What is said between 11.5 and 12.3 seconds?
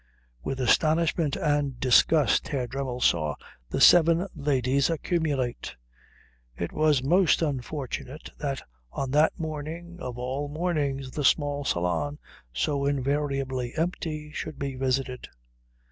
salon,